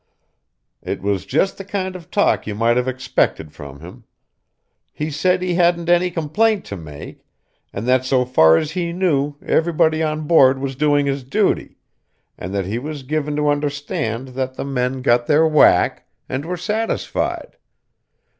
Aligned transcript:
It 0.81 1.03
was 1.03 1.27
just 1.27 1.59
the 1.59 1.63
kind 1.63 1.95
of 1.95 2.09
talk 2.09 2.47
you 2.47 2.55
might 2.55 2.75
have 2.75 2.87
expected 2.87 3.51
from 3.51 3.81
him. 3.81 4.05
He 4.91 5.11
said 5.11 5.43
he 5.43 5.53
hadn't 5.53 5.89
any 5.89 6.09
complaint 6.09 6.65
to 6.65 6.75
make, 6.75 7.23
and 7.71 7.87
that 7.87 8.03
so 8.03 8.25
far 8.25 8.57
as 8.57 8.71
he 8.71 8.93
knew 8.93 9.35
everybody 9.45 10.01
on 10.01 10.23
board 10.25 10.57
was 10.57 10.75
doing 10.75 11.05
his 11.05 11.23
duty, 11.23 11.77
and 12.35 12.51
that 12.51 12.65
he 12.65 12.79
was 12.79 13.03
given 13.03 13.35
to 13.35 13.49
understand 13.49 14.29
that 14.29 14.55
the 14.55 14.65
men 14.65 15.03
got 15.03 15.27
their 15.27 15.45
whack, 15.47 16.07
and 16.27 16.45
were 16.45 16.57
satisfied. 16.57 17.57